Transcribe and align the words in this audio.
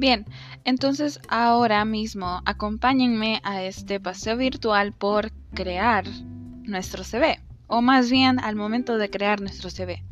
Bien, 0.00 0.24
entonces 0.64 1.20
ahora 1.28 1.84
mismo 1.84 2.40
acompáñenme 2.46 3.42
a 3.44 3.62
este 3.64 4.00
paseo 4.00 4.38
virtual 4.38 4.94
por 4.94 5.30
crear 5.52 6.06
nuestro 6.62 7.04
CV, 7.04 7.38
o 7.66 7.82
más 7.82 8.10
bien 8.10 8.40
al 8.40 8.56
momento 8.56 8.96
de 8.96 9.10
crear 9.10 9.42
nuestro 9.42 9.68
CV. 9.68 10.02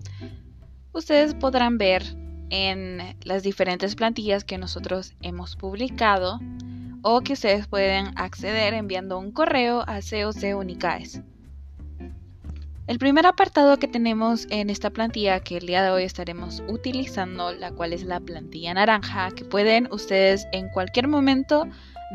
Ustedes 0.93 1.33
podrán 1.33 1.79
ver 1.79 2.03
en 2.51 3.16
las 3.23 3.43
diferentes 3.43 3.97
plantillas 3.97 4.45
que 4.45 4.59
nosotros 4.59 5.15
hemos 5.23 5.57
publicado 5.57 6.39
o 7.01 7.23
que 7.23 7.33
ustedes 7.33 7.66
pueden 7.66 8.09
acceder 8.16 8.75
enviando 8.75 9.19
un 9.19 9.33
correo 9.33 9.84
a 9.87 10.01
COC 10.02 10.55
Unicaes. 10.55 11.23
El 12.89 12.98
primer 12.98 13.27
apartado 13.27 13.77
que 13.79 13.86
tenemos 13.86 14.46
en 14.48 14.70
esta 14.70 14.88
plantilla 14.88 15.41
que 15.41 15.59
el 15.59 15.66
día 15.66 15.83
de 15.83 15.91
hoy 15.91 16.05
estaremos 16.05 16.62
utilizando, 16.69 17.52
la 17.52 17.70
cual 17.70 17.92
es 17.92 18.02
la 18.02 18.19
plantilla 18.19 18.73
naranja, 18.73 19.30
que 19.33 19.45
pueden 19.45 19.92
ustedes 19.92 20.46
en 20.52 20.70
cualquier 20.70 21.06
momento 21.06 21.69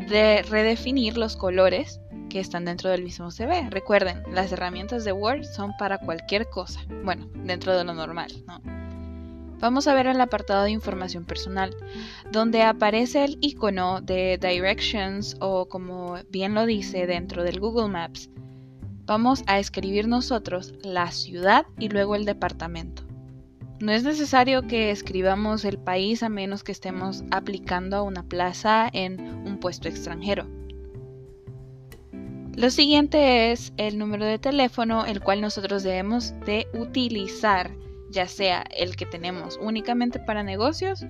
de 0.09 0.41
redefinir 0.41 1.15
los 1.15 1.37
colores 1.37 2.01
que 2.31 2.39
están 2.39 2.65
dentro 2.65 2.89
del 2.89 3.03
mismo 3.03 3.29
CV. 3.29 3.69
Recuerden, 3.69 4.23
las 4.31 4.51
herramientas 4.51 5.05
de 5.05 5.11
Word 5.11 5.43
son 5.43 5.73
para 5.77 5.99
cualquier 5.99 6.49
cosa, 6.49 6.83
bueno, 7.03 7.29
dentro 7.35 7.77
de 7.77 7.83
lo 7.83 7.93
normal, 7.93 8.31
¿no? 8.47 8.59
Vamos 9.59 9.87
a 9.87 9.93
ver 9.93 10.07
el 10.07 10.19
apartado 10.19 10.63
de 10.63 10.71
información 10.71 11.23
personal, 11.23 11.77
donde 12.31 12.63
aparece 12.63 13.23
el 13.23 13.37
icono 13.41 14.01
de 14.01 14.39
Directions 14.41 15.37
o 15.39 15.69
como 15.69 16.17
bien 16.31 16.55
lo 16.55 16.65
dice 16.65 17.05
dentro 17.05 17.43
del 17.43 17.59
Google 17.59 17.89
Maps. 17.89 18.31
Vamos 19.05 19.43
a 19.47 19.59
escribir 19.59 20.07
nosotros 20.07 20.73
la 20.81 21.11
ciudad 21.11 21.65
y 21.77 21.89
luego 21.89 22.15
el 22.15 22.23
departamento. 22.23 23.03
No 23.81 23.91
es 23.91 24.03
necesario 24.03 24.61
que 24.61 24.91
escribamos 24.91 25.65
el 25.65 25.77
país 25.77 26.23
a 26.23 26.29
menos 26.29 26.63
que 26.63 26.71
estemos 26.71 27.25
aplicando 27.29 27.97
a 27.97 28.01
una 28.01 28.23
plaza 28.23 28.89
en 28.93 29.19
un 29.45 29.59
puesto 29.59 29.89
extranjero. 29.89 30.47
Lo 32.55 32.69
siguiente 32.69 33.51
es 33.51 33.73
el 33.75 33.97
número 33.97 34.25
de 34.25 34.39
teléfono 34.39 35.05
el 35.05 35.19
cual 35.19 35.41
nosotros 35.41 35.83
debemos 35.83 36.33
de 36.45 36.67
utilizar 36.73 37.71
ya 38.09 38.27
sea 38.27 38.63
el 38.77 38.95
que 38.95 39.05
tenemos 39.05 39.59
únicamente 39.61 40.19
para 40.19 40.43
negocios 40.43 41.05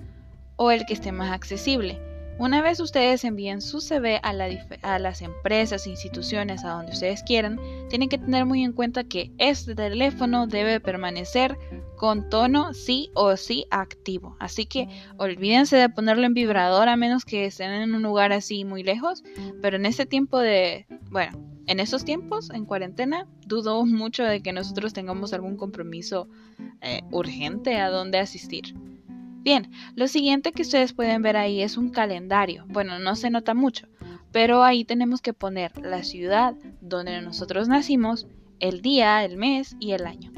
o 0.56 0.70
el 0.72 0.84
que 0.86 0.94
esté 0.94 1.12
más 1.12 1.30
accesible. 1.30 2.00
Una 2.36 2.62
vez 2.62 2.80
ustedes 2.80 3.24
envíen 3.24 3.60
su 3.60 3.80
CV 3.80 4.18
a, 4.22 4.32
las 4.98 5.22
empresas 5.22 5.86
e 5.86 5.90
instituciones 5.90 6.64
a 6.64 6.70
donde 6.70 6.90
ustedes 6.90 7.22
quieran, 7.22 7.60
tienen 7.88 8.08
que 8.08 8.18
tener 8.18 8.44
muy 8.44 8.64
en 8.64 8.72
cuenta 8.72 9.04
que 9.04 9.30
este 9.38 9.76
teléfono 9.76 10.48
debe 10.48 10.80
permanecer 10.80 11.56
con 11.96 12.28
tono 12.28 12.74
sí 12.74 13.10
o 13.14 13.36
sí 13.36 13.66
activo. 13.70 14.36
Así 14.40 14.66
que 14.66 14.88
olvídense 15.16 15.76
de 15.76 15.88
ponerlo 15.88 16.26
en 16.26 16.34
vibrador 16.34 16.88
a 16.88 16.96
menos 16.96 17.24
que 17.24 17.46
estén 17.46 17.70
en 17.70 17.94
un 17.94 18.02
lugar 18.02 18.32
así 18.32 18.64
muy 18.64 18.82
lejos. 18.82 19.22
Pero 19.62 19.76
en 19.76 19.86
este 19.86 20.04
tiempo 20.04 20.40
de, 20.40 20.86
bueno, 21.10 21.38
en 21.66 21.78
esos 21.78 22.04
tiempos, 22.04 22.50
en 22.50 22.64
cuarentena, 22.64 23.28
dudo 23.46 23.86
mucho 23.86 24.24
de 24.24 24.42
que 24.42 24.52
nosotros 24.52 24.92
tengamos 24.92 25.32
algún 25.32 25.56
compromiso 25.56 26.28
eh, 26.80 27.00
urgente 27.12 27.76
a 27.76 27.90
donde 27.90 28.18
asistir. 28.18 28.74
Bien, 29.44 29.70
lo 29.94 30.08
siguiente 30.08 30.52
que 30.52 30.62
ustedes 30.62 30.94
pueden 30.94 31.20
ver 31.20 31.36
ahí 31.36 31.60
es 31.60 31.76
un 31.76 31.90
calendario. 31.90 32.64
Bueno, 32.66 32.98
no 32.98 33.14
se 33.14 33.28
nota 33.28 33.52
mucho, 33.52 33.86
pero 34.32 34.62
ahí 34.62 34.86
tenemos 34.86 35.20
que 35.20 35.34
poner 35.34 35.76
la 35.84 36.02
ciudad 36.02 36.54
donde 36.80 37.20
nosotros 37.20 37.68
nacimos, 37.68 38.26
el 38.58 38.80
día, 38.80 39.22
el 39.22 39.36
mes 39.36 39.76
y 39.80 39.92
el 39.92 40.06
año. 40.06 40.32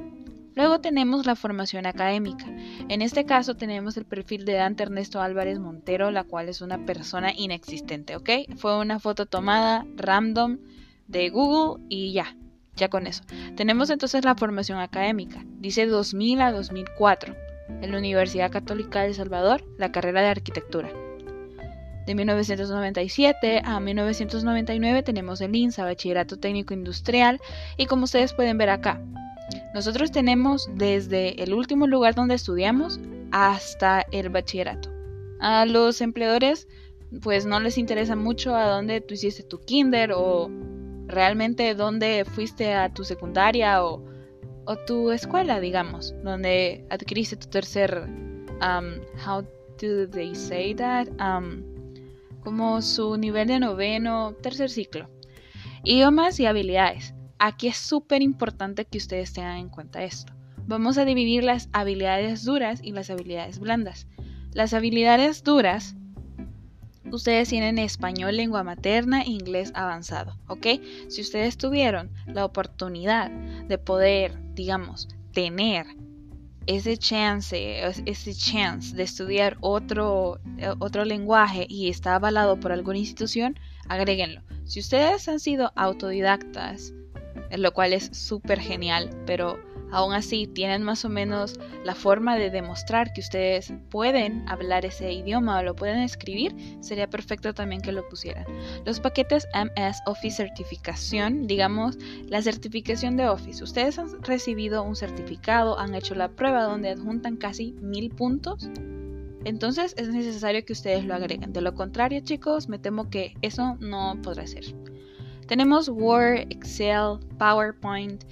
Luego 0.57 0.81
tenemos 0.81 1.25
la 1.25 1.37
formación 1.37 1.87
académica. 1.87 2.47
En 2.89 3.01
este 3.01 3.25
caso 3.25 3.55
tenemos 3.55 3.97
el 3.97 4.07
perfil 4.07 4.45
de 4.45 4.55
Dante 4.55 4.83
Ernesto 4.83 5.21
Álvarez 5.21 5.61
Montero, 5.61 6.11
la 6.11 6.25
cual 6.25 6.49
es 6.49 6.61
una 6.61 6.85
persona 6.85 7.33
inexistente, 7.33 8.17
¿ok? 8.17 8.31
Fue 8.57 8.77
una 8.77 8.99
foto 8.99 9.27
tomada 9.27 9.87
random 9.95 10.59
de 11.07 11.29
Google 11.29 11.85
y 11.89 12.13
ya, 12.13 12.37
ya 12.75 12.89
con 12.89 13.07
eso. 13.07 13.23
Tenemos 13.55 13.89
entonces 13.91 14.25
la 14.25 14.35
formación 14.35 14.81
académica. 14.81 15.45
Dice 15.61 15.87
2000 15.87 16.41
a 16.41 16.51
2004. 16.51 17.46
En 17.69 17.93
la 17.93 17.99
Universidad 17.99 18.51
Católica 18.51 19.03
de 19.03 19.15
Salvador, 19.15 19.65
la 19.77 19.93
carrera 19.93 20.23
de 20.23 20.29
arquitectura. 20.29 20.89
De 22.07 22.15
1997 22.15 23.63
a 23.65 23.81
1999 23.81 25.03
tenemos 25.03 25.41
el 25.41 25.57
INSA, 25.57 25.85
Bachillerato 25.85 26.39
Técnico 26.39 26.73
Industrial, 26.73 27.41
y 27.77 27.87
como 27.87 28.05
ustedes 28.05 28.33
pueden 28.33 28.59
ver 28.59 28.71
acá, 28.71 29.01
nosotros 29.75 30.11
tenemos 30.13 30.69
desde 30.75 31.43
el 31.43 31.53
último 31.53 31.87
lugar 31.87 32.15
donde 32.15 32.35
estudiamos 32.35 33.01
hasta 33.33 34.05
el 34.13 34.29
bachillerato. 34.31 34.91
A 35.41 35.67
los 35.67 36.01
empleadores 36.01 36.69
pues 37.23 37.47
no 37.47 37.61
les 37.61 37.79
interesa 37.79 38.17
mucho 38.17 38.55
a 38.55 38.67
dónde 38.69 39.01
tú 39.01 39.15
hiciste 39.15 39.43
tu 39.43 39.61
kinder 39.61 40.13
o 40.13 40.51
realmente 41.07 41.75
dónde 41.75 42.25
fuiste 42.25 42.75
a 42.75 42.93
tu 42.93 43.05
secundaria 43.05 43.85
o, 43.85 44.03
tu 44.87 45.13
escuela, 45.13 45.61
digamos, 45.61 46.15
donde 46.25 46.85
adquiriste 46.91 47.37
tu 47.37 47.47
tercer, 47.47 48.09
um, 48.09 49.01
how 49.25 49.43
do 49.81 50.09
they 50.09 50.35
say 50.35 50.75
that? 50.75 51.07
Um, 51.21 51.63
como 52.43 52.83
su 52.83 53.17
nivel 53.17 53.49
de 53.49 53.61
noveno, 53.61 54.35
tercer 54.43 54.71
ciclo. 54.71 55.09
Idiomas 55.85 56.41
y 56.41 56.47
habilidades. 56.47 57.15
Aquí 57.39 57.69
es 57.69 57.77
súper 57.77 58.23
importante 58.23 58.85
que 58.85 58.99
ustedes 58.99 59.33
tengan 59.33 59.59
en 59.59 59.69
cuenta 59.69 60.03
esto. 60.03 60.33
Vamos 60.67 60.99
a 60.99 61.05
dividir 61.05 61.45
las 61.45 61.69
habilidades 61.73 62.45
duras 62.45 62.81
y 62.83 62.93
las 62.93 63.11
habilidades 63.11 63.61
blandas. 63.61 64.09
Las 64.53 64.75
habilidades 64.75 65.45
duras 65.45 65.95
ustedes 67.13 67.49
tienen 67.49 67.79
español 67.79 68.37
lengua 68.37 68.63
materna 68.63 69.23
e 69.23 69.31
inglés 69.31 69.73
avanzado, 69.75 70.39
¿ok? 70.49 70.67
Si 71.09 71.21
ustedes 71.21 71.57
tuvieron 71.57 72.11
la 72.27 72.45
oportunidad 72.45 73.31
de 73.31 73.79
poder, 73.79 74.39
digamos, 74.55 75.09
tener 75.33 75.87
ese 76.67 76.97
chance, 76.97 77.87
ese 78.07 78.35
chance 78.35 78.95
de 78.97 79.05
estudiar 79.05 79.57
otro, 79.61 80.41
eh, 80.59 80.73
otro 80.79 81.05
lenguaje 81.05 81.67
y 81.69 81.89
está 81.89 82.17
avalado 82.17 82.59
por 82.59 82.73
alguna 82.73 82.99
institución, 82.99 83.59
agréguenlo. 83.89 84.43
Si 84.65 84.81
ustedes 84.81 85.29
han 85.29 85.39
sido 85.39 85.73
autodidactas, 85.77 86.93
lo 87.57 87.73
cual 87.73 87.93
es 87.93 88.11
súper 88.13 88.59
genial, 88.59 89.11
pero 89.27 89.61
aún 89.97 90.13
así 90.13 90.47
tienen 90.47 90.83
más 90.83 91.07
o 91.07 91.09
menos 91.09 91.59
la 91.83 91.95
forma 91.95 92.37
de 92.37 92.51
demostrar 92.51 93.15
que 93.15 93.23
ustedes 93.23 93.73
pueden 93.89 94.47
hablar 94.47 94.85
ese 94.85 95.11
idioma 95.11 95.59
o 95.59 95.63
lo 95.63 95.75
pueden 95.75 96.01
escribir, 96.01 96.55
sería 96.81 97.09
perfecto 97.09 97.55
también 97.55 97.81
que 97.81 97.93
lo 97.93 98.07
pusieran. 98.07 98.45
Los 98.85 99.01
paquetes 99.01 99.49
MS 99.55 100.03
Office 100.05 100.37
certificación, 100.37 101.47
digamos 101.47 101.97
la 102.29 102.43
certificación 102.43 103.17
de 103.17 103.27
Office. 103.27 103.65
Ustedes 103.65 103.99
han 103.99 104.23
recibido 104.23 104.83
un 104.83 104.97
certificado, 104.97 105.79
han 105.79 105.95
hecho 105.95 106.15
la 106.15 106.29
prueba 106.29 106.65
donde 106.65 106.91
adjuntan 106.91 107.39
casi 107.39 107.73
mil 107.81 108.11
puntos. 108.11 108.69
Entonces 109.45 109.95
es 109.97 110.09
necesario 110.09 110.63
que 110.67 110.75
ustedes 110.75 111.07
lo 111.07 111.15
agreguen. 111.15 111.55
De 111.55 111.63
lo 111.63 111.75
contrario, 111.75 112.21
chicos, 112.21 112.69
me 112.69 112.79
temo 112.79 113.09
que 113.09 113.35
eso 113.41 113.79
no 113.81 114.21
podrá 114.23 114.47
ser. 114.47 114.65
Tenemos 115.47 115.89
Word, 115.89 116.49
Excel, 116.51 117.19
PowerPoint, 117.39 118.25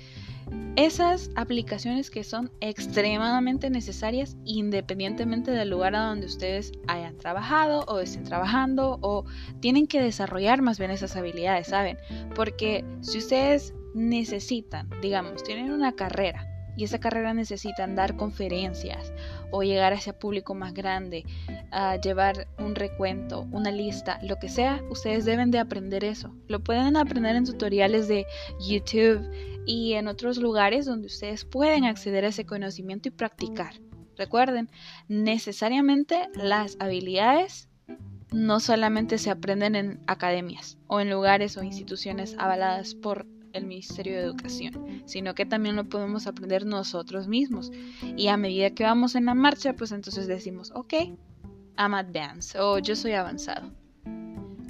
esas 0.76 1.30
aplicaciones 1.36 2.10
que 2.10 2.24
son 2.24 2.50
extremadamente 2.60 3.70
necesarias 3.70 4.36
independientemente 4.44 5.50
del 5.52 5.70
lugar 5.70 5.94
a 5.94 6.06
donde 6.06 6.26
ustedes 6.26 6.72
hayan 6.88 7.16
trabajado 7.16 7.84
o 7.86 8.00
estén 8.00 8.24
trabajando 8.24 8.98
o 9.00 9.24
tienen 9.60 9.86
que 9.86 10.02
desarrollar 10.02 10.62
más 10.62 10.78
bien 10.78 10.90
esas 10.90 11.14
habilidades, 11.16 11.68
¿saben? 11.68 11.96
Porque 12.34 12.84
si 13.02 13.18
ustedes 13.18 13.74
necesitan, 13.94 14.90
digamos, 15.00 15.44
tienen 15.44 15.70
una 15.70 15.92
carrera 15.92 16.53
y 16.76 16.84
esa 16.84 16.98
carrera 16.98 17.34
necesitan 17.34 17.94
dar 17.94 18.16
conferencias 18.16 19.12
o 19.50 19.62
llegar 19.62 19.92
a 19.92 19.96
ese 19.96 20.12
público 20.12 20.54
más 20.54 20.74
grande, 20.74 21.24
a 21.70 21.96
llevar 21.96 22.48
un 22.58 22.74
recuento, 22.74 23.46
una 23.52 23.70
lista, 23.70 24.18
lo 24.22 24.36
que 24.38 24.48
sea, 24.48 24.82
ustedes 24.90 25.24
deben 25.24 25.50
de 25.50 25.58
aprender 25.58 26.04
eso. 26.04 26.34
Lo 26.48 26.60
pueden 26.60 26.96
aprender 26.96 27.36
en 27.36 27.44
tutoriales 27.44 28.08
de 28.08 28.26
YouTube 28.60 29.30
y 29.66 29.94
en 29.94 30.08
otros 30.08 30.38
lugares 30.38 30.86
donde 30.86 31.06
ustedes 31.06 31.44
pueden 31.44 31.84
acceder 31.84 32.24
a 32.24 32.28
ese 32.28 32.44
conocimiento 32.44 33.08
y 33.08 33.12
practicar. 33.12 33.74
Recuerden, 34.16 34.70
necesariamente 35.08 36.28
las 36.34 36.76
habilidades 36.78 37.68
no 38.30 38.58
solamente 38.60 39.18
se 39.18 39.30
aprenden 39.30 39.74
en 39.76 40.00
academias 40.06 40.78
o 40.86 41.00
en 41.00 41.10
lugares 41.10 41.56
o 41.56 41.62
instituciones 41.62 42.34
avaladas 42.38 42.94
por 42.94 43.26
el 43.54 43.66
Ministerio 43.66 44.14
de 44.14 44.24
Educación, 44.24 45.02
sino 45.06 45.34
que 45.34 45.46
también 45.46 45.76
lo 45.76 45.88
podemos 45.88 46.26
aprender 46.26 46.66
nosotros 46.66 47.28
mismos. 47.28 47.72
Y 48.16 48.28
a 48.28 48.36
medida 48.36 48.70
que 48.70 48.84
vamos 48.84 49.14
en 49.14 49.24
la 49.24 49.34
marcha, 49.34 49.74
pues 49.74 49.92
entonces 49.92 50.26
decimos, 50.26 50.70
ok, 50.74 50.94
I'm 51.78 51.94
advanced 51.94 52.60
o 52.60 52.78
yo 52.78 52.94
soy 52.94 53.12
avanzado. 53.12 53.72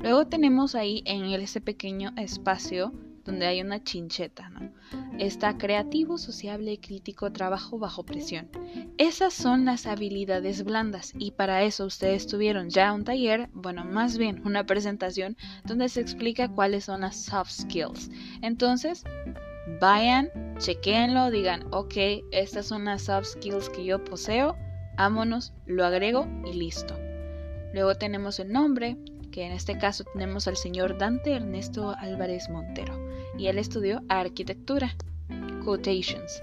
Luego 0.00 0.26
tenemos 0.26 0.74
ahí 0.74 1.02
en 1.06 1.24
ese 1.24 1.60
pequeño 1.60 2.12
espacio 2.16 2.92
donde 3.24 3.46
hay 3.46 3.60
una 3.60 3.82
chincheta, 3.82 4.48
¿no? 4.50 4.72
Está 5.18 5.56
creativo, 5.56 6.18
sociable, 6.18 6.78
crítico, 6.80 7.32
trabajo 7.32 7.78
bajo 7.78 8.04
presión. 8.04 8.50
Esas 8.98 9.32
son 9.32 9.64
las 9.64 9.86
habilidades 9.86 10.64
blandas 10.64 11.12
y 11.18 11.32
para 11.32 11.62
eso 11.62 11.86
ustedes 11.86 12.26
tuvieron 12.26 12.70
ya 12.70 12.92
un 12.92 13.04
taller, 13.04 13.48
bueno, 13.52 13.84
más 13.84 14.18
bien 14.18 14.42
una 14.44 14.64
presentación 14.64 15.36
donde 15.64 15.88
se 15.88 16.00
explica 16.00 16.48
cuáles 16.48 16.84
son 16.84 17.02
las 17.02 17.16
soft 17.16 17.50
skills. 17.50 18.10
Entonces, 18.42 19.04
vayan, 19.80 20.30
chequenlo, 20.58 21.30
digan, 21.30 21.66
ok, 21.72 21.94
estas 22.30 22.66
son 22.66 22.84
las 22.84 23.02
soft 23.02 23.26
skills 23.26 23.68
que 23.70 23.84
yo 23.84 24.02
poseo, 24.04 24.56
ámonos, 24.96 25.52
lo 25.66 25.84
agrego 25.84 26.28
y 26.44 26.54
listo. 26.54 26.96
Luego 27.72 27.96
tenemos 27.96 28.38
el 28.38 28.52
nombre, 28.52 28.96
que 29.32 29.44
en 29.44 29.52
este 29.52 29.76
caso 29.76 30.04
tenemos 30.12 30.46
al 30.46 30.56
señor 30.56 30.96
Dante 30.96 31.32
Ernesto 31.32 31.94
Álvarez 31.98 32.48
Montero, 32.48 32.94
y 33.38 33.46
él 33.48 33.58
estudió 33.58 34.02
arquitectura. 34.08 34.94
Quotations. 35.64 36.42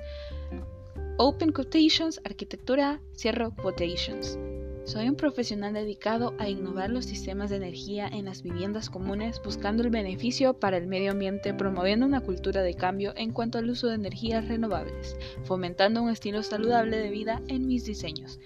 Open 1.17 1.51
quotations, 1.51 2.19
arquitectura, 2.25 2.99
cierro 3.15 3.55
quotations. 3.55 4.39
Soy 4.85 5.07
un 5.07 5.15
profesional 5.15 5.73
dedicado 5.73 6.33
a 6.39 6.49
innovar 6.49 6.89
los 6.89 7.05
sistemas 7.05 7.51
de 7.51 7.57
energía 7.57 8.07
en 8.07 8.25
las 8.25 8.41
viviendas 8.41 8.89
comunes 8.89 9.39
buscando 9.43 9.83
el 9.83 9.91
beneficio 9.91 10.55
para 10.55 10.77
el 10.77 10.87
medio 10.87 11.11
ambiente, 11.11 11.53
promoviendo 11.53 12.07
una 12.07 12.21
cultura 12.21 12.63
de 12.63 12.73
cambio 12.73 13.13
en 13.15 13.31
cuanto 13.31 13.59
al 13.59 13.69
uso 13.69 13.87
de 13.87 13.95
energías 13.95 14.47
renovables, 14.47 15.15
fomentando 15.43 16.01
un 16.01 16.09
estilo 16.09 16.41
saludable 16.41 16.97
de 16.97 17.11
vida 17.11 17.41
en 17.47 17.67
mis 17.67 17.85
diseños. 17.85 18.39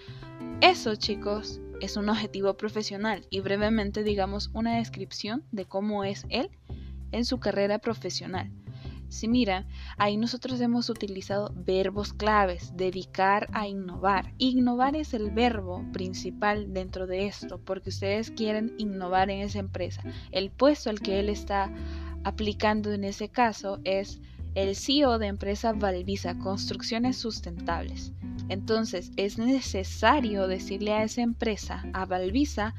Eso, 0.59 0.95
chicos, 0.95 1.62
es 1.80 1.95
un 1.95 2.09
objetivo 2.09 2.56
profesional 2.56 3.25
y 3.30 3.39
brevemente 3.39 4.03
digamos 4.03 4.50
una 4.53 4.77
descripción 4.77 5.44
de 5.51 5.65
cómo 5.65 6.03
es 6.03 6.25
él 6.30 6.50
en 7.15 7.25
su 7.25 7.39
carrera 7.39 7.79
profesional. 7.79 8.51
Si 9.07 9.27
mira, 9.27 9.65
ahí 9.97 10.17
nosotros 10.17 10.59
hemos 10.59 10.89
utilizado 10.89 11.53
verbos 11.56 12.12
claves, 12.12 12.75
dedicar 12.75 13.47
a 13.53 13.67
innovar. 13.67 14.33
Innovar 14.39 14.95
es 14.95 15.13
el 15.13 15.31
verbo 15.31 15.85
principal 15.94 16.73
dentro 16.73 17.07
de 17.07 17.27
esto, 17.27 17.59
porque 17.59 17.89
ustedes 17.89 18.31
quieren 18.31 18.73
innovar 18.77 19.29
en 19.29 19.41
esa 19.41 19.59
empresa. 19.59 20.03
El 20.31 20.51
puesto 20.51 20.89
al 20.89 21.00
que 21.00 21.19
él 21.19 21.29
está 21.29 21.71
aplicando 22.23 22.91
en 22.91 23.03
ese 23.03 23.29
caso 23.29 23.79
es 23.83 24.19
el 24.56 24.75
CEO 24.75 25.19
de 25.19 25.27
empresa 25.27 25.73
Valvisa, 25.73 26.38
Construcciones 26.38 27.18
Sustentables. 27.18 28.11
Entonces 28.50 29.11
es 29.18 29.38
necesario 29.38 30.47
decirle 30.47 30.94
a 30.94 31.03
esa 31.03 31.21
empresa, 31.21 31.85
a 31.94 32.06
Valvisa, 32.06 32.73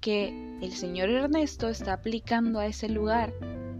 que 0.00 0.58
el 0.60 0.72
señor 0.72 1.10
Ernesto 1.10 1.68
está 1.68 1.92
aplicando 1.92 2.58
a 2.58 2.66
ese 2.66 2.88
lugar, 2.88 3.32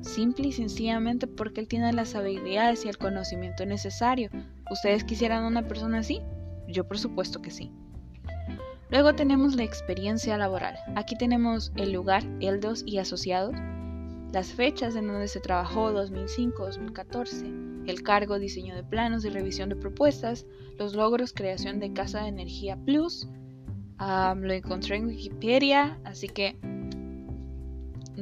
simple 0.02 0.48
y 0.48 0.52
sencillamente 0.52 1.26
porque 1.26 1.60
él 1.60 1.68
tiene 1.68 1.92
las 1.92 2.14
habilidades 2.14 2.84
y 2.84 2.88
el 2.88 2.98
conocimiento 2.98 3.64
necesario. 3.66 4.30
¿Ustedes 4.70 5.04
quisieran 5.04 5.44
una 5.44 5.66
persona 5.66 5.98
así? 5.98 6.20
Yo 6.68 6.86
por 6.86 6.98
supuesto 6.98 7.40
que 7.40 7.50
sí. 7.50 7.70
Luego 8.90 9.14
tenemos 9.14 9.54
la 9.54 9.64
experiencia 9.64 10.36
laboral. 10.36 10.76
Aquí 10.96 11.16
tenemos 11.16 11.72
el 11.76 11.92
lugar, 11.92 12.22
Eldos 12.40 12.82
y 12.86 12.98
asociados, 12.98 13.54
las 14.32 14.52
fechas 14.52 14.96
en 14.96 15.08
donde 15.08 15.28
se 15.28 15.40
trabajó 15.40 15.92
2005-2014, 15.92 17.86
el 17.86 18.02
cargo 18.02 18.38
diseño 18.38 18.74
de 18.74 18.82
planos 18.82 19.24
y 19.24 19.30
revisión 19.30 19.68
de 19.68 19.76
propuestas, 19.76 20.46
los 20.78 20.94
logros 20.94 21.32
creación 21.34 21.80
de 21.80 21.92
Casa 21.92 22.22
de 22.22 22.28
Energía 22.28 22.76
Plus. 22.84 23.28
lo 23.98 24.52
encontré 24.52 24.96
en 24.96 25.06
Wikipedia, 25.06 26.00
así 26.04 26.28
que 26.28 26.58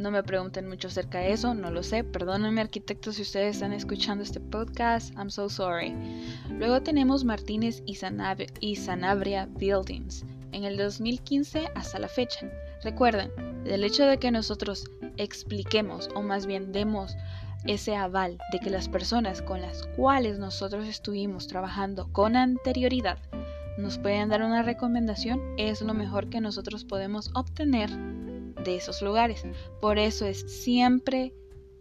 no 0.00 0.10
me 0.10 0.22
pregunten 0.22 0.68
mucho 0.68 0.88
acerca 0.88 1.18
de 1.18 1.32
eso, 1.32 1.54
no 1.54 1.70
lo 1.70 1.82
sé. 1.82 2.04
Perdónenme 2.04 2.60
arquitectos 2.60 3.16
si 3.16 3.22
ustedes 3.22 3.56
están 3.56 3.72
escuchando 3.72 4.24
este 4.24 4.40
podcast, 4.40 5.14
I'm 5.16 5.30
so 5.30 5.48
sorry. 5.48 5.94
Luego 6.50 6.82
tenemos 6.82 7.24
Martínez 7.24 7.82
y 7.86 7.96
Sanabria 8.76 9.46
Buildings 9.46 10.24
en 10.52 10.64
el 10.64 10.76
2015 10.76 11.68
hasta 11.74 11.98
la 11.98 12.08
fecha. 12.08 12.50
Recuerden, 12.82 13.30
el 13.66 13.84
hecho 13.84 14.06
de 14.06 14.18
que 14.18 14.30
nosotros 14.30 14.90
expliquemos 15.16 16.08
o 16.14 16.22
más 16.22 16.46
bien 16.46 16.72
demos 16.72 17.16
ese 17.66 17.94
aval 17.94 18.38
de 18.52 18.58
que 18.58 18.70
las 18.70 18.88
personas 18.88 19.42
con 19.42 19.60
las 19.60 19.82
cuales 19.96 20.38
nosotros 20.38 20.86
estuvimos 20.88 21.46
trabajando 21.46 22.10
con 22.12 22.36
anterioridad 22.36 23.18
nos 23.76 23.98
pueden 23.98 24.28
dar 24.28 24.42
una 24.42 24.62
recomendación 24.62 25.40
es 25.56 25.80
lo 25.80 25.94
mejor 25.94 26.28
que 26.28 26.40
nosotros 26.40 26.84
podemos 26.84 27.30
obtener 27.34 27.90
de 28.64 28.76
esos 28.76 29.02
lugares. 29.02 29.44
Por 29.80 29.98
eso 29.98 30.26
es 30.26 30.40
siempre 30.40 31.32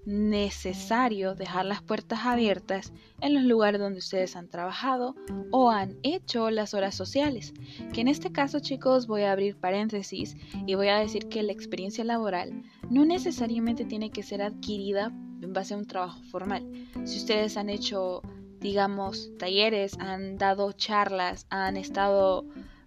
necesario 0.06 1.36
dejar 1.36 1.66
las 1.66 1.84
puertas 1.84 2.26
abiertas 2.26 2.94
en 3.22 3.36
los 3.36 3.44
lugares 3.44 3.80
donde 3.80 4.00
ustedes 4.00 4.36
han 4.36 4.48
trabajado 4.48 5.16
o 5.52 5.70
han 5.70 5.98
hecho 6.04 6.50
las 6.50 6.74
horas 6.74 6.96
sociales. 6.96 7.54
Que 7.94 8.02
en 8.02 8.08
este 8.08 8.32
caso, 8.32 8.60
chicos, 8.60 9.08
voy 9.08 9.24
a 9.24 9.32
abrir 9.32 9.56
paréntesis 9.58 10.36
y 10.66 10.76
voy 10.76 10.88
a 10.88 10.98
decir 10.98 11.28
que 11.30 11.44
la 11.44 11.52
experiencia 11.52 12.04
laboral 12.04 12.64
no 12.90 13.06
necesariamente 13.06 13.86
tiene 13.86 14.10
que 14.10 14.24
ser 14.24 14.42
adquirida 14.42 15.12
en 15.42 15.54
base 15.54 15.74
a 15.74 15.78
un 15.78 15.86
trabajo 15.86 16.22
formal. 16.24 16.66
Si 17.06 17.18
ustedes 17.18 17.56
han 17.56 17.70
hecho, 17.70 18.22
digamos, 18.60 19.32
talleres, 19.38 19.98
han 20.00 20.38
dado 20.38 20.72
charlas, 20.72 21.46
han 21.50 21.78
estado 21.78 22.46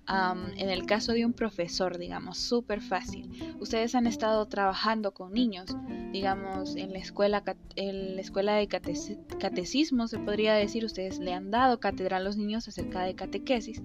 en 0.09 0.69
el 0.69 0.85
caso 0.87 1.13
de 1.13 1.25
un 1.25 1.33
profesor, 1.33 1.99
digamos, 1.99 2.39
súper 2.39 2.81
fácil. 2.81 3.31
Ustedes 3.61 3.95
han 3.95 4.07
estado 4.07 4.45
trabajando 4.47 5.13
con 5.13 5.33
niños, 5.33 5.75
digamos, 6.13 6.77
en 6.77 6.93
la 6.93 6.99
escuela, 6.99 7.43
en 7.77 8.17
la 8.17 8.21
escuela 8.21 8.55
de 8.55 8.69
catecismo, 8.69 10.09
se 10.09 10.19
podría 10.19 10.55
decir, 10.55 10.85
ustedes 10.85 11.19
le 11.19 11.33
han 11.33 11.51
dado 11.51 11.81
cátedra 11.81 12.19
a 12.19 12.21
los 12.21 12.37
niños 12.37 12.69
acerca 12.69 13.03
de 13.05 13.15
catequesis 13.15 13.83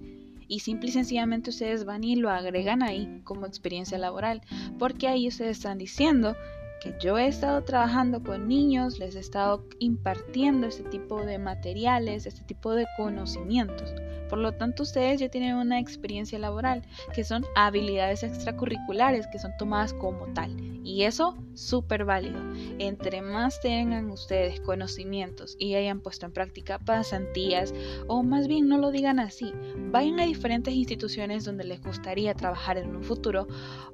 y 0.48 0.60
simple 0.60 0.88
y 0.88 0.92
sencillamente 0.92 1.50
ustedes 1.50 1.84
van 1.84 2.02
y 2.02 2.16
lo 2.16 2.30
agregan 2.30 2.82
ahí 2.82 3.20
como 3.24 3.46
experiencia 3.46 3.98
laboral, 3.98 4.40
porque 4.78 5.06
ahí 5.06 5.28
ustedes 5.28 5.58
están 5.58 5.78
diciendo 5.78 6.34
que 6.80 6.94
yo 7.00 7.18
he 7.18 7.26
estado 7.26 7.62
trabajando 7.64 8.22
con 8.22 8.48
niños, 8.48 8.98
les 8.98 9.16
he 9.16 9.20
estado 9.20 9.64
impartiendo 9.78 10.66
este 10.66 10.84
tipo 10.84 11.24
de 11.24 11.38
materiales, 11.38 12.26
este 12.26 12.42
tipo 12.44 12.74
de 12.74 12.86
conocimientos. 12.96 13.94
Por 14.28 14.38
lo 14.38 14.52
tanto, 14.52 14.82
ustedes 14.82 15.20
ya 15.20 15.28
tienen 15.28 15.56
una 15.56 15.80
experiencia 15.80 16.38
laboral, 16.38 16.82
que 17.14 17.24
son 17.24 17.44
habilidades 17.56 18.22
extracurriculares 18.22 19.26
que 19.26 19.38
son 19.38 19.52
tomadas 19.58 19.94
como 19.94 20.26
tal. 20.34 20.54
Y 20.84 21.02
eso, 21.02 21.36
súper 21.54 22.04
válido. 22.04 22.40
Entre 22.78 23.20
más 23.20 23.60
tengan 23.60 24.10
ustedes 24.10 24.60
conocimientos 24.60 25.56
y 25.58 25.74
hayan 25.74 26.00
puesto 26.00 26.26
en 26.26 26.32
práctica 26.32 26.78
pasantías, 26.78 27.74
o 28.06 28.22
más 28.22 28.48
bien 28.48 28.68
no 28.68 28.78
lo 28.78 28.90
digan 28.90 29.18
así, 29.18 29.52
vayan 29.90 30.20
a 30.20 30.24
diferentes 30.24 30.72
instituciones 30.74 31.44
donde 31.44 31.64
les 31.64 31.82
gustaría 31.82 32.34
trabajar 32.34 32.78
en 32.78 32.96
un 32.96 33.02
futuro, 33.02 33.48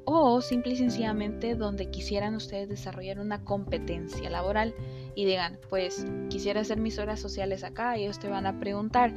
o 0.05 0.41
simple 0.41 0.75
y 0.75 0.77
sencillamente 0.77 1.55
donde 1.55 1.91
quisieran 1.91 2.35
ustedes 2.35 2.69
desarrollar 2.75 3.21
una 3.21 3.45
competencia 3.45 4.29
laboral 4.31 4.75
y 5.15 5.25
digan, 5.25 5.59
pues 5.69 6.07
quisiera 6.29 6.61
hacer 6.61 6.79
mis 6.79 6.99
horas 6.99 7.21
sociales 7.21 7.65
acá 7.65 7.97
y 7.97 8.05
ellos 8.05 8.19
te 8.19 8.29
van 8.29 8.47
a 8.47 8.59
preguntar, 8.59 9.13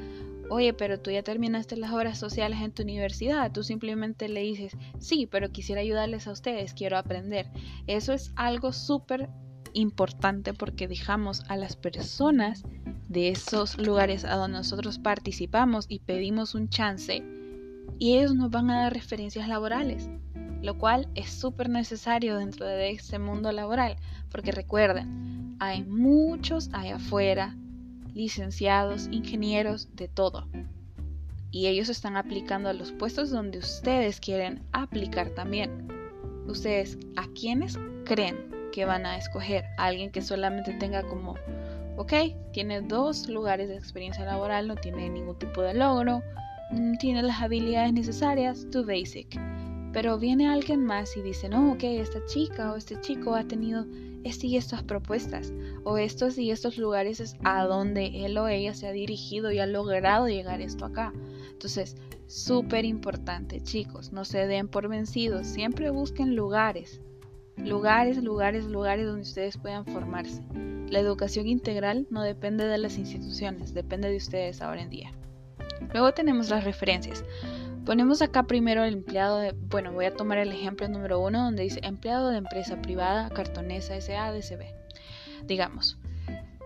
Oye, 0.50 0.74
pero 0.74 0.98
tú 0.98 1.12
ya 1.12 1.24
terminaste 1.24 1.76
las 1.76 1.92
horas 1.92 2.18
sociales 2.18 2.60
en 2.62 2.72
tu 2.72 2.84
universidad. 2.84 3.52
Tú 3.52 3.64
simplemente 3.64 4.30
le 4.30 4.42
dices, 4.42 4.78
sí, 4.98 5.28
pero 5.28 5.52
quisiera 5.52 5.82
ayudarles 5.82 6.26
a 6.26 6.32
ustedes, 6.32 6.74
quiero 6.74 6.98
aprender. 6.98 7.52
Eso 7.86 8.14
es 8.14 8.32
algo 8.38 8.72
súper 8.72 9.30
importante 9.74 10.54
porque 10.54 10.88
dejamos 10.88 11.44
a 11.50 11.58
las 11.58 11.76
personas 11.76 12.64
de 13.10 13.30
esos 13.30 13.78
lugares 13.78 14.24
a 14.24 14.36
donde 14.36 14.60
nosotros 14.60 15.00
participamos 15.00 15.86
y 15.90 16.00
pedimos 16.00 16.56
un 16.56 16.70
chance 16.70 17.24
y 18.00 18.18
ellos 18.18 18.36
nos 18.36 18.50
van 18.50 18.70
a 18.70 18.82
dar 18.84 18.94
referencias 18.94 19.48
laborales, 19.48 20.10
lo 20.62 20.78
cual 20.78 21.08
es 21.16 21.30
súper 21.30 21.70
necesario 21.70 22.38
dentro 22.38 22.66
de 22.66 22.92
este 22.92 23.20
mundo 23.20 23.52
laboral 23.52 23.98
porque 24.30 24.52
recuerden, 24.52 25.56
hay 25.60 25.84
muchos 25.84 26.70
allá 26.74 26.98
afuera 26.98 27.56
licenciados, 28.14 29.08
ingenieros, 29.12 29.96
de 29.96 30.08
todo. 30.08 30.48
Y 31.52 31.68
ellos 31.68 31.88
están 31.90 32.18
aplicando 32.18 32.68
a 32.68 32.74
los 32.74 32.92
puestos 32.92 33.30
donde 33.30 33.60
ustedes 33.60 34.20
quieren 34.20 34.64
aplicar 34.74 35.30
también. 35.30 35.88
Ustedes, 36.48 36.98
¿a 37.16 37.28
quiénes 37.28 37.80
creen 38.06 38.38
que 38.72 38.86
van 38.86 39.06
a 39.06 39.18
escoger? 39.18 39.66
¿A 39.78 39.86
alguien 39.86 40.12
que 40.12 40.22
solamente 40.22 40.74
tenga 40.74 41.04
como, 41.04 41.36
ok, 41.96 42.14
tiene 42.52 42.82
dos 42.82 43.28
lugares 43.28 43.70
de 43.70 43.78
experiencia 43.78 44.26
laboral, 44.26 44.68
no 44.68 44.76
tiene 44.76 45.10
ningún 45.10 45.38
tipo 45.38 45.62
de 45.62 45.76
logro, 45.76 46.22
mm, 46.72 46.98
tiene 46.98 47.22
las 47.22 47.42
habilidades 47.42 47.94
necesarias, 47.94 48.66
to 48.72 48.84
basic. 48.84 49.40
Pero 49.94 50.20
viene 50.20 50.48
alguien 50.48 50.84
más 50.86 51.15
y 51.17 51.22
dice, 51.22 51.50
no, 51.50 51.74
ok, 51.74 51.84
esta 51.84 52.24
chica 52.25 52.74
o 52.74 52.75
este 52.75 53.00
chico 53.01 53.36
ha 53.36 53.46
tenido 53.46 53.86
este 54.24 54.48
y 54.48 54.58
estas 54.58 54.84
propuestas 54.84 55.53
o 55.84 55.98
estos 55.98 56.38
y 56.38 56.51
estos 56.51 56.77
lugares 56.77 57.20
es 57.20 57.36
a 57.44 57.63
donde 57.65 58.25
él 58.25 58.38
o 58.38 58.48
ella 58.48 58.74
se 58.74 58.88
ha 58.88 58.91
dirigido 58.91 59.51
y 59.51 59.60
ha 59.60 59.65
logrado 59.65 60.27
llegar 60.27 60.62
esto 60.62 60.86
acá. 60.86 61.13
Entonces, 61.50 61.96
súper 62.27 62.86
importante, 62.86 63.62
chicos, 63.62 64.12
no 64.12 64.25
se 64.25 64.46
den 64.48 64.67
por 64.67 64.89
vencidos, 64.89 65.48
siempre 65.48 65.89
busquen 65.89 66.36
lugares 66.36 67.01
lugares, 67.58 68.17
lugares, 68.24 68.65
lugares 68.65 69.06
donde 69.06 69.22
ustedes 69.22 69.58
puedan 69.58 69.86
formarse. 69.86 70.41
La 70.89 71.00
educación 71.00 71.48
integral 71.48 72.08
no 72.10 72.22
depende 72.22 72.65
de 72.65 72.77
las 72.77 72.98
instituciones, 72.98 73.74
depende 73.74 74.10
de 74.10 74.17
ustedes 74.17 74.62
ahora 74.62 74.82
en 74.82 74.89
día. 74.89 75.12
Luego 75.94 76.13
tenemos 76.13 76.50
las 76.50 76.63
referencias. 76.63 77.24
Ponemos 77.88 78.22
acá 78.22 78.44
primero 78.44 78.84
el 78.84 78.96
empleado 78.96 79.38
de, 79.38 79.53
bueno, 79.53 79.94
voy 79.94 80.03
a 80.03 80.13
tomar 80.13 80.39
el 80.39 80.51
ejemplo 80.51 80.89
número 80.89 81.22
uno 81.22 81.46
donde 81.46 81.63
dice 81.63 81.79
empleado 81.84 82.27
de 82.27 82.38
empresa 82.39 82.82
privada, 82.82 83.29
cartonesa 83.29 84.01
SADCB. 84.01 84.65
Digamos 85.46 85.98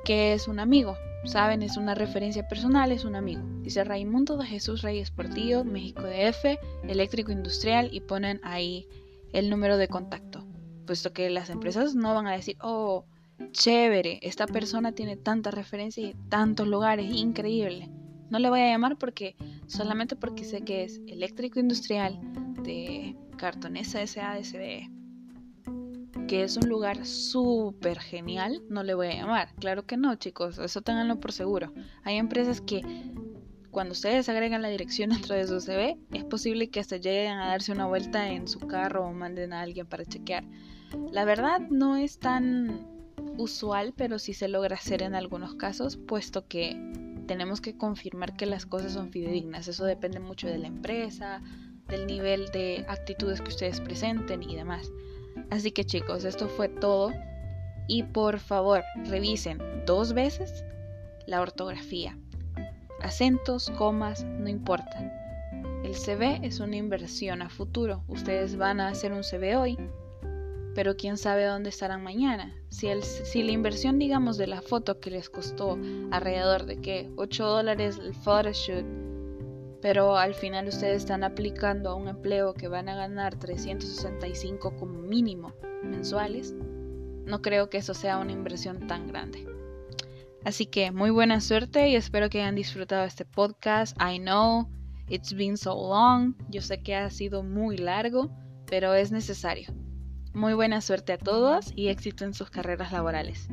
que 0.04 0.34
es 0.34 0.48
un 0.48 0.60
amigo, 0.60 0.98
saben, 1.26 1.62
es 1.62 1.78
una 1.78 1.94
referencia 1.94 2.48
personal, 2.48 2.92
es 2.92 3.06
un 3.06 3.16
amigo. 3.16 3.44
Dice 3.62 3.84
Raimundo 3.84 4.36
de 4.36 4.48
Jesús 4.48 4.82
Reyes 4.82 5.12
Portillo, 5.12 5.64
México 5.64 6.02
DF, 6.02 6.58
eléctrico 6.88 7.32
industrial 7.32 7.90
y 7.92 8.00
ponen 8.00 8.42
ahí 8.42 8.88
el 9.32 9.52
número 9.52 9.78
de 9.78 9.90
contacto. 9.90 10.44
Puesto 10.88 11.14
que 11.14 11.30
las 11.30 11.52
empresas 11.52 11.94
no 11.94 12.16
van 12.16 12.26
a 12.26 12.32
decir, 12.32 12.58
oh, 12.62 13.06
chévere, 13.52 14.18
esta 14.24 14.48
persona 14.48 14.94
tiene 14.94 15.18
tanta 15.18 15.52
referencia 15.52 16.04
y 16.04 16.16
tantos 16.30 16.68
lugares, 16.68 17.14
increíble. 17.14 17.92
No 18.32 18.40
le 18.40 18.50
voy 18.50 18.62
a 18.62 18.72
llamar 18.72 18.98
porque 18.98 19.36
solamente 19.72 20.16
porque 20.16 20.44
sé 20.44 20.62
que 20.62 20.84
es 20.84 21.02
eléctrico 21.08 21.60
industrial 21.60 22.20
de 22.64 23.16
Cartonesa 23.38 24.06
SADCB, 24.06 24.90
que 26.28 26.44
es 26.44 26.58
un 26.58 26.68
lugar 26.68 27.06
súper 27.06 28.00
genial, 28.00 28.62
no 28.70 28.84
le 28.84 28.94
voy 28.94 29.08
a 29.08 29.16
llamar. 29.16 29.54
Claro 29.56 29.86
que 29.86 29.98
no, 29.98 30.16
chicos, 30.16 30.60
eso 30.60 30.82
tenganlo 30.82 31.20
por 31.20 31.32
seguro. 31.32 31.74
Hay 32.04 32.18
empresas 32.18 32.60
que 32.62 32.82
cuando 33.72 33.94
ustedes 33.94 34.28
agregan 34.28 34.62
la 34.62 34.68
dirección 34.68 35.10
dentro 35.12 35.36
de 35.36 35.48
su 35.48 35.60
CV, 35.62 35.98
es 36.14 36.26
posible 36.26 36.70
que 36.70 36.82
hasta 36.82 36.98
lleguen 36.98 37.38
a 37.38 37.48
darse 37.48 37.72
una 37.72 37.88
vuelta 37.88 38.30
en 38.30 38.48
su 38.48 38.60
carro 38.60 39.06
o 39.06 39.14
manden 39.14 39.54
a 39.54 39.62
alguien 39.62 39.88
para 39.88 40.06
chequear. 40.06 40.44
La 41.12 41.24
verdad 41.24 41.62
no 41.70 41.96
es 41.96 42.20
tan 42.20 42.86
usual, 43.38 43.94
pero 43.96 44.20
sí 44.20 44.34
se 44.34 44.50
logra 44.50 44.76
hacer 44.76 45.02
en 45.02 45.16
algunos 45.16 45.56
casos, 45.56 45.96
puesto 45.96 46.46
que 46.46 46.76
tenemos 47.28 47.62
que 47.62 47.78
confirmar 47.78 48.36
que 48.36 48.46
las 48.46 48.66
cosas 48.66 48.94
son 48.94 49.12
fidedignas. 49.12 49.68
Eso 49.68 49.86
depende 49.86 50.20
mucho 50.20 50.48
de 50.48 50.58
la 50.58 50.68
empresa, 50.68 51.42
del 51.88 52.08
nivel 52.08 52.48
de 52.52 52.86
actitudes 52.88 53.42
que 53.42 53.50
ustedes 53.50 53.82
presenten 53.82 54.44
y 54.44 54.56
demás. 54.56 54.92
Así 55.50 55.72
que 55.72 55.86
chicos, 55.86 56.24
esto 56.24 56.48
fue 56.48 56.70
todo. 56.70 57.12
Y 57.88 58.04
por 58.04 58.40
favor, 58.40 58.84
revisen 59.06 59.60
dos 59.86 60.14
veces 60.14 60.64
la 61.26 61.42
ortografía. 61.42 62.18
Acentos, 63.02 63.70
comas, 63.78 64.24
no 64.24 64.48
importa. 64.48 65.18
El 65.84 65.96
CV 65.96 66.40
es 66.44 66.60
una 66.60 66.76
inversión 66.76 67.42
a 67.42 67.50
futuro. 67.50 68.04
Ustedes 68.08 68.56
van 68.56 68.80
a 68.80 68.90
hacer 68.90 69.12
un 69.12 69.24
CV 69.24 69.56
hoy 69.56 69.78
pero 70.74 70.96
quién 70.96 71.18
sabe 71.18 71.46
dónde 71.46 71.70
estarán 71.70 72.04
mañana. 72.04 72.56
Si, 72.70 72.88
el, 72.88 73.04
si 73.04 73.44
la 73.44 73.52
inversión, 73.52 74.00
digamos, 74.00 74.38
de 74.38 74.48
la 74.48 74.62
foto 74.62 75.00
que 75.00 75.12
les 75.12 75.30
costó 75.30 75.78
alrededor 76.12 76.66
de 76.66 76.78
que 76.78 77.12
8 77.18 77.46
dólares 77.46 78.00
el 78.00 78.14
photoshoot, 78.14 78.86
pero 79.82 80.18
al 80.18 80.34
final 80.36 80.68
ustedes 80.68 80.98
están 80.98 81.24
aplicando 81.24 81.90
a 81.90 81.96
un 81.96 82.08
empleo 82.08 82.54
que 82.54 82.68
van 82.68 82.88
a 82.88 82.96
ganar 82.96 83.38
365 83.38 84.76
como 84.78 85.00
mínimo 85.00 85.54
mensuales, 85.84 86.54
no 87.26 87.42
creo 87.42 87.70
que 87.70 87.78
eso 87.78 87.94
sea 87.94 88.18
una 88.18 88.32
inversión 88.32 88.88
tan 88.88 89.08
grande. 89.08 89.48
Así 90.44 90.66
que 90.66 90.92
muy 90.92 91.12
buena 91.12 91.40
suerte 91.40 91.90
y 91.90 91.96
espero 91.96 92.30
que 92.30 92.42
hayan 92.42 92.56
disfrutado 92.56 93.04
este 93.04 93.26
podcast. 93.26 93.96
I 94.02 94.18
know 94.18 94.68
it's 95.08 95.34
been 95.34 95.58
so 95.58 95.76
long, 95.76 96.36
yo 96.50 96.62
sé 96.62 96.82
que 96.82 96.96
ha 96.96 97.10
sido 97.10 97.44
muy 97.44 97.78
largo, 97.78 98.32
pero 98.66 98.94
es 98.94 99.12
necesario. 99.12 99.68
Muy 100.34 100.54
buena 100.54 100.80
suerte 100.82 101.14
a 101.14 101.18
todos 101.18 101.74
y 101.76 101.90
éxito 101.90 102.24
en 102.24 102.34
sus 102.34 102.50
carreras 102.50 102.92
laborales. 102.92 103.50